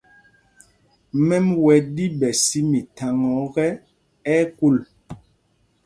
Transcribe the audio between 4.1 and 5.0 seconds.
ɛ́ ɛ́ kūl.